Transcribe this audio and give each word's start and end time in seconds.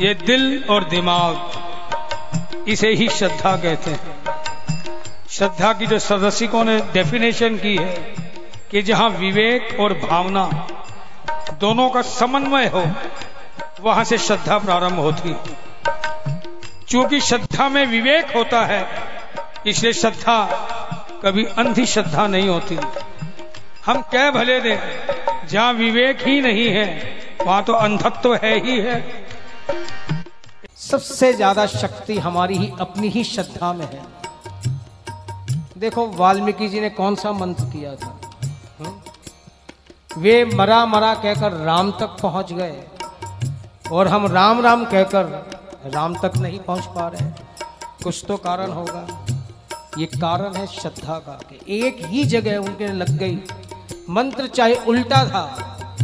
ये 0.00 0.14
दिल 0.14 0.64
और 0.70 0.84
दिमाग, 0.84 2.68
इसे 2.68 2.88
ही 2.88 3.08
श्रद्धा 3.08 3.56
कहते 3.56 3.90
हैं। 3.90 4.24
श्रद्धा 5.30 5.72
की 5.72 5.86
जो 5.86 5.98
सदस्यों 5.98 6.64
ने 6.64 6.78
डेफिनेशन 6.80 7.56
की 7.56 7.76
है, 7.76 8.14
कि 8.70 8.82
जहाँ 8.82 9.08
विवेक 9.08 9.80
और 9.80 9.92
भावना 9.94 10.66
दोनों 11.60 11.90
का 11.90 12.02
समन्वय 12.02 12.66
हो, 12.66 12.84
वहाँ 13.80 14.04
से 14.04 14.18
श्रद्धा 14.18 14.58
प्रारंभ 14.58 14.98
होती 14.98 15.28
है। 15.28 15.38
चूँकि 16.88 17.20
श्रद्धा 17.20 17.68
में 17.68 17.86
विवेक 17.86 18.36
होता 18.36 18.60
है, 18.60 18.88
इसलिए 19.66 19.92
श्रद्धा 19.92 20.44
कभी 21.24 21.44
अंधी 21.44 21.86
श्रद्धा 21.86 22.26
नहीं 22.26 22.48
होती। 22.48 22.78
हम 23.86 24.02
कह 24.02 24.30
भले 24.30 24.60
दे, 24.60 24.78
जहाँ 25.48 25.72
विवेक 25.72 26.26
ही 26.26 26.40
नहीं 26.40 26.68
है, 26.68 27.16
वहाँ 27.44 27.62
तो 27.64 27.72
अंधत्व 27.72 28.34
है 28.34 28.64
ही 28.64 28.80
है। 28.80 29.22
सबसे 30.82 31.32
ज़्यादा 31.32 31.66
शक्ति 31.68 32.18
हमारी 32.18 32.56
ही 32.58 32.70
अपनी 32.80 33.08
ही 33.08 33.22
श्रद्धा 33.24 33.72
में 33.72 33.84
है। 33.84 34.02
देखो, 35.78 36.06
वाल्मीकि 36.08 36.68
जी 36.68 36.80
ने 36.80 36.90
कौन 36.90 37.14
सा 37.14 37.32
मंत्र 37.32 37.64
किया 37.66 37.94
था? 37.94 38.18
वे 40.18 40.44
मरा 40.46 40.84
मरा 40.86 41.14
कहकर 41.14 41.52
राम 41.64 41.90
तक 42.00 42.16
पहुँच 42.22 42.52
गए 42.52 42.82
और 43.92 44.08
हम 44.08 44.26
राम 44.26 44.60
राम 44.60 44.84
कहकर 44.84 45.90
राम 45.94 46.14
तक 46.14 46.36
नहीं 46.36 46.58
पहुँच 46.60 46.84
पा 46.94 47.06
रहे 47.08 47.30
कुछ 48.02 48.24
तो 48.28 48.36
कारण 48.38 48.70
होगा। 48.72 49.06
ये 49.98 50.06
कारण 50.08 50.56
है 50.56 50.66
श्रद्धा 50.68 51.18
का 51.18 51.38
कि 51.50 51.58
एक 51.78 52.04
ही 52.06 52.24
जगह 52.26 52.58
उनके 52.58 52.88
लग 52.88 53.16
गई। 53.18 53.38
मंत्र 54.10 54.46
चाहे 54.48 54.74
उल्टा 54.86 55.24
था, 55.26 55.44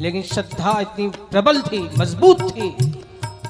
लेकिन 0.00 0.22
श्रद्धा 0.24 0.78
इतनी 0.80 1.08
प्रबल 1.08 1.60
थी, 1.62 1.82
मज़बूत 1.98 2.42
थी। 2.50 2.99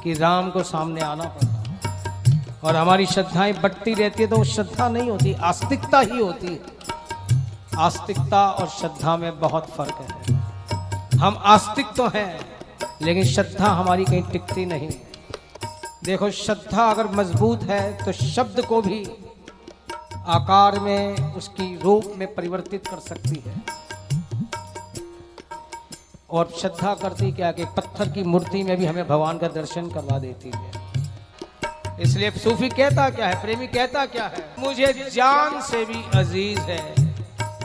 कि 0.02 0.14
राम 0.14 0.50
को 0.50 0.62
सामने 0.62 1.00
आना 1.00 1.24
पड़ता 1.24 2.58
और 2.64 2.76
हमारी 2.76 3.06
श्रद्धाएँ 3.06 3.52
बढ़ती 3.52 3.94
रहती 3.94 4.22
है 4.22 4.28
तो 4.28 4.36
वो 4.36 4.44
श्रद्धा 4.44 4.88
नहीं 4.88 5.10
होती, 5.10 5.32
आस्तिकता 5.32 6.00
ही 6.00 6.18
होती 6.18 6.46
है। 6.46 7.78
आस्तिकता 7.78 8.50
और 8.50 8.68
श्रद्धा 8.68 9.16
में 9.16 9.38
बहुत 9.40 9.68
फ़र्क 9.68 10.00
है। 10.00 11.18
हम 11.18 11.38
आस्तिक 11.46 11.86
तो 11.96 12.08
हैं, 12.08 12.40
लेकिन 13.02 13.24
श्रद्धा 13.24 13.68
हमारी 13.68 14.04
कहीं 14.04 14.22
टिकती 14.22 14.64
नहीं। 14.66 14.90
देखो, 16.04 16.30
श्रद्धा 16.30 16.84
अगर 16.90 17.06
मज़बूत 17.06 17.62
है 17.62 18.04
तो 18.04 18.12
शब्द 18.12 18.64
को 18.66 18.80
भी 18.82 19.04
आकार 20.28 20.78
में, 20.80 21.34
उसकी 21.34 21.76
रूप 21.82 22.12
में 22.16 22.34
परिवर्तित 22.34 22.86
कर 22.86 22.98
सकती 22.98 23.42
है। 23.46 23.79
और 26.32 26.50
श्रद्धा 26.60 26.94
करती 26.94 27.32
क्या 27.32 27.52
कि 27.52 27.64
पत्थर 27.64 28.08
की 28.08 28.22
मूर्ति 28.22 28.62
में 28.62 28.76
भी 28.76 28.86
हमें 28.86 29.08
भगवान 29.08 29.38
का 29.38 29.48
दर्शन 29.48 29.90
करवा 29.90 30.18
देती 30.18 30.50
है। 30.56 30.88
इसलिए 32.00 32.30
सूफी 32.30 32.68
कहता 32.68 33.08
क्या 33.10 33.26
है, 33.26 33.42
प्रेमी 33.42 33.66
कहता 33.66 34.06
क्या 34.06 34.26
है, 34.26 34.44
मुझे 34.58 34.92
जान 35.12 35.60
से 35.60 35.84
भी 35.84 36.02
अज़ीज़ 36.14 36.60
है, 36.60 36.94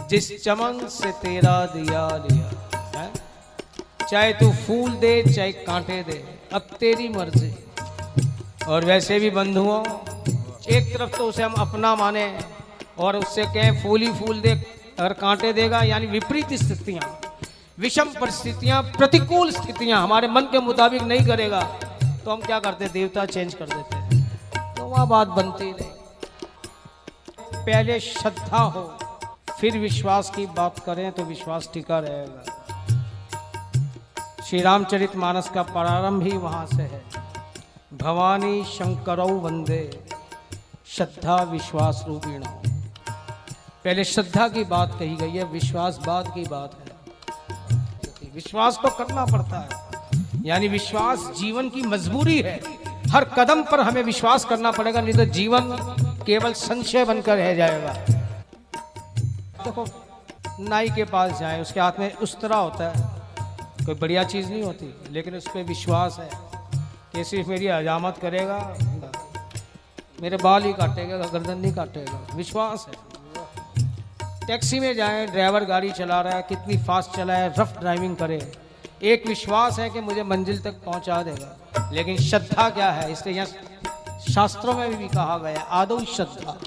जिस 0.08 0.43
चमन 0.43 0.88
से 0.88 1.11
तेरा 1.11 1.66
दिया 1.66 2.08
लिया 2.25 2.49
है। 2.95 3.11
चाहे 4.09 4.33
तू 4.33 4.52
फूल 4.52 4.91
दे, 4.91 5.33
चाहे 5.33 5.52
कांटे 5.52 6.03
दे, 6.03 6.23
अब 6.53 6.61
तेरी 6.80 7.09
मर्ज़ी। 7.09 7.53
और 8.67 8.86
वैसे 8.86 9.19
भी 9.19 9.30
बंधुओं, 9.30 9.80
एक 10.69 10.97
तरफ़ 10.97 11.17
तो 11.17 11.27
उसे 11.27 11.43
हम 11.43 11.53
अपना 11.53 11.95
माने, 11.95 12.39
और 12.97 13.16
उससे 13.16 13.43
कहें, 13.43 13.83
फूल 13.83 14.02
ही 14.02 14.13
फूल 14.13 14.41
दे, 14.41 14.52
अगर 14.99 15.13
कांटे 15.13 15.53
देगा, 15.53 15.81
यानी 15.83 16.05
विपरीत 16.05 16.53
स्थितियाँ। 16.53 17.19
विषम 17.77 18.09
परिस्थितियाँ, 18.19 18.81
प्रतिकूल 18.97 19.51
स्थितियाँ 19.51 20.01
हमारे 20.03 20.27
मन 20.27 20.41
के 20.41 20.59
मुताबिक 20.59 21.01
नहीं 21.03 21.25
करेगा 21.27 21.61
तो 22.25 22.31
हम 22.31 22.41
क्या 22.41 22.59
करते? 22.59 22.87
देवता 22.89 23.25
चेंज 23.25 23.53
कर 23.53 23.65
देते 23.65 24.21
तो 24.75 24.85
वहाँ 24.85 25.07
बात 25.07 25.27
बनती 25.29 25.71
नहीं। 25.71 25.89
पहले 27.55 27.99
श्रद्धा 27.99 28.57
हो, 28.57 28.83
फिर 29.59 29.77
विश्वास 29.79 30.30
की 30.30 30.45
बात 30.47 30.80
करें 30.80 31.11
तो 31.11 31.23
विश्वास 31.23 31.69
टिका 31.73 31.99
रहेगा। 31.99 32.43
श्री 34.45 34.61
रामचरित 34.61 35.15
मानस 35.15 35.49
का 35.49 35.64
प्रारंभ 35.65 36.23
ही 36.23 36.37
वहाँ 36.37 36.65
से 36.67 36.83
है। 36.83 37.03
भवानी 37.93 38.64
शंकरौ 38.65 39.27
वंदे, 39.27 39.83
श्रद्धा 40.87 41.35
विश्वास 41.43 42.03
रूपीण। 42.08 42.43
पहले 42.43 44.03
श्रद्धा 44.05 44.47
की 44.47 44.64
बात 44.65 44.97
कही 44.99 45.15
गई 45.15 45.31
है 45.31 45.43
विश्वास 45.52 45.99
बाद 46.05 46.31
की 46.35 46.43
बात 46.45 46.80
है। 46.80 46.95
विश्वास 48.35 48.79
तो 48.83 48.89
करना 48.89 49.25
पड़ता 49.25 49.59
है। 49.59 49.69
यानी 50.45 50.67
विश्वास 50.67 51.19
जीवन 51.37 51.69
की 51.69 51.81
मजबूरी 51.81 52.41
है। 52.41 52.59
हर 53.09 53.25
कदम 53.25 53.63
पर 53.63 53.79
हमें 53.79 54.03
विश्वास 54.03 54.45
करना 54.45 54.71
पड़ेगा, 54.71 55.01
नहीं 55.01 55.13
तो 55.13 55.25
जीवन 55.25 55.61
केवल 56.25 56.53
संशय 56.53 57.05
बनकर 57.05 57.37
रह 57.37 57.55
जाएगा। 57.55 57.93
देखो, 59.63 59.85
नाई 60.59 60.89
के 60.89 61.03
पास 61.03 61.39
जाए, 61.39 61.61
उसके 61.61 61.79
हाथ 61.79 61.91
में 61.99 62.13
उस 62.13 62.39
तरह 62.39 62.55
होता 62.55 62.89
है। 62.89 63.85
कोई 63.85 63.95
बढ़िया 63.95 64.23
चीज़ 64.23 64.49
नहीं 64.49 64.63
होती, 64.63 64.93
लेकिन 65.11 65.35
उस 65.35 65.47
पर 65.47 65.63
विश्वास 65.63 66.17
है 66.19 66.29
कि 67.13 67.23
सिर्फ़ 67.23 67.49
मेरी 67.49 67.67
हजामत 67.67 68.17
करेगा, 68.21 68.75
मेरे 70.21 70.37
बाल 70.37 70.63
ही 70.63 70.73
काटेगा, 70.73 71.17
गर्दन 71.17 71.57
नहीं 71.57 71.73
काटेगा। 71.73 72.27
विश्वास 72.35 72.85
है। 72.87 73.14
टैक्सी 74.48 74.80
में 74.80 74.94
जाए, 74.95 75.26
ड्राइवर 75.28 75.64
गाड़ी 75.66 75.92
चला 75.92 76.20
रहा 76.22 76.36
है, 76.36 76.42
कितनी 76.42 76.78
फास्ट 76.78 77.16
चलाए 77.16 77.48
रफ 77.60 77.78
ड्राइविंग 77.80 78.16
करे। 78.16 78.39
एक 79.04 79.28
विश्वास 79.28 79.80
है 79.80 79.89
कि 79.89 80.02
मुझे 80.02 80.23
मंजिल 80.23 80.61
तक 80.64 80.73
पहुँचा 80.86 81.22
देगा, 81.23 81.89
लेकिन 81.94 82.17
श्रद्धा 82.20 82.70
क्या 82.70 82.89
है? 82.92 83.11
इसलिए 83.11 83.36
यहाँ 83.36 83.48
शास्त्रों 84.28 84.73
में 84.73 84.98
भी 84.98 85.08
कहा 85.08 85.38
गया 85.38 85.60
है, 85.60 85.66
आदो 85.72 86.00
श्रद्धा। 86.08 86.58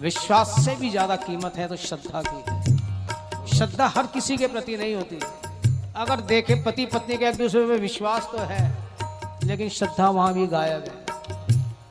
विश्वास 0.00 0.54
से 0.64 0.74
भी 0.76 0.90
ज़्यादा 0.90 1.16
कीमत 1.18 1.56
है 1.56 1.68
तो 1.68 1.76
श्रद्धा 1.78 2.22
की। 2.22 2.50
है 2.50 3.56
श्रद्धा 3.56 3.86
हर 3.86 4.06
किसी 4.06 4.36
के 4.36 4.46
प्रति 4.46 4.76
नहीं 4.76 4.94
होती। 4.94 5.18
अगर 5.96 6.20
देखे 6.26 6.54
पति 6.62 6.86
पत्नी 6.86 7.16
के 7.16 7.24
एक 7.24 7.36
दूसरे 7.36 7.64
में 7.66 7.76
विश्वास 7.78 8.28
तो 8.32 8.38
है, 8.44 8.62
लेकिन 9.44 9.68
श्रद्धा 9.70 10.08
वहाँ 10.10 10.32
भी 10.34 10.46
गायब 10.46 10.84
है। 10.84 11.00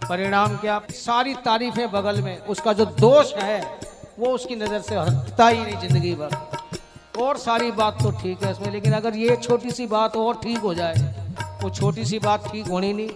परिणाम 0.09 0.57
क्या? 0.57 0.81
सारी 0.91 1.33
तारीफें 1.35 1.91
बगल 1.91 2.21
में, 2.21 2.37
उसका 2.39 2.73
जो 2.73 2.85
दोष 2.85 3.33
है 3.35 3.61
वो 4.19 4.27
उसकी 4.27 4.55
नज़र 4.55 4.81
से 4.81 4.95
हटता 4.97 5.47
ही 5.47 5.59
नहीं 5.59 5.77
ज़िंदगी 5.79 6.13
भर। 6.15 7.21
और 7.21 7.37
सारी 7.37 7.71
बात 7.73 8.01
तो 8.03 8.11
ठीक 8.13 8.43
है 8.43 8.51
इसमें, 8.51 8.71
लेकिन 8.71 8.93
अगर 8.93 9.15
ये 9.17 9.35
छोटी 9.37 9.71
सी 9.71 9.87
बात 9.87 10.15
और 10.17 10.39
ठीक 10.43 10.57
हो 10.59 10.73
जाए, 10.73 10.95
वो 11.63 11.69
छोटी 11.69 12.05
सी 12.05 12.19
बात 12.19 12.51
ठीक 12.51 12.67
होनी 12.67 12.91
नहीं, 12.93 13.07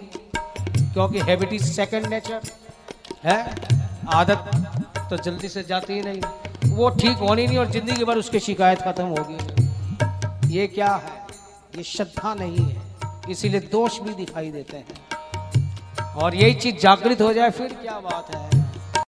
क्योंकि 0.92 1.20
हैबिट 1.20 1.52
इज़ 1.52 1.64
सेकेंड 1.66 2.06
नेचर 2.06 2.40
है? 3.24 3.38
आदत 4.14 4.50
तो 5.10 5.16
जल्दी 5.18 5.48
से 5.48 5.62
जाती 5.64 5.92
ही 5.92 6.02
नहीं। 6.02 6.74
वो 6.74 6.88
ठीक 6.92 7.16
होनी 7.18 7.46
नहीं 7.46 7.58
और 7.58 7.70
ज़िंदगी 7.70 8.04
भर 8.04 8.18
उसकी 8.18 8.40
शिकायत 8.40 8.82
खत्म 8.82 9.04
होगी। 9.08 10.54
ये 10.54 10.66
क्या 10.68 10.92
है? 10.96 11.24
ये 11.76 11.82
श्रद्धा 11.84 12.34
नहीं 12.34 12.58
है, 12.58 12.76
इसीलिए 13.30 13.60
दोष 13.72 13.98
भी 14.00 14.14
दिखाई 14.14 14.50
देते 14.50 14.76
हैं। 14.76 16.14
और 16.14 16.34
यही 16.34 16.54
चीज़ 16.54 16.76
जागृत 16.76 17.20
हो 17.20 17.32
जाए, 17.32 17.50
फिर 17.50 17.72
क्या 17.74 17.98
बात 18.00 18.34
है? 18.34 18.64